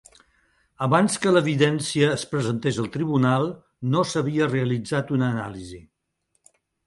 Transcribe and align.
Abans 0.85 1.17
que 1.25 1.33
l'evidència 1.33 2.07
es 2.13 2.23
presentés 2.31 2.79
al 2.85 2.89
tribunal, 2.97 3.45
no 3.95 4.03
s'havia 4.13 4.49
realitzat 4.53 5.13
una 5.19 5.31
anàlisi. 5.37 5.81